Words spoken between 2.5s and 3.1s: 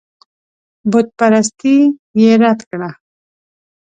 کړه.